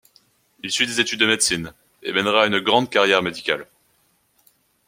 [0.63, 3.67] Il y suit des études de médecine et mènera une grande carrière médicale.